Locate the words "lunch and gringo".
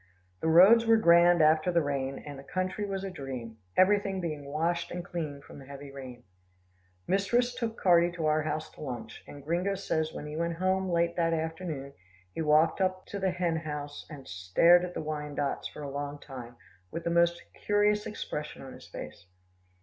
8.81-9.75